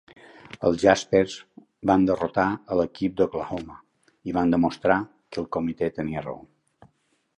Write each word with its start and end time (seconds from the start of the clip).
Els 0.67 0.77
Jaspers 0.83 1.35
van 1.91 2.07
derrotar 2.09 2.45
a 2.75 2.79
l'equip 2.81 3.15
d'Oklahoma 3.21 3.77
i 4.31 4.35
van 4.39 4.55
demostrar 4.57 4.97
que 5.11 5.43
el 5.45 5.49
comitè 5.59 5.91
tenia 6.01 6.25
raó. 6.29 6.43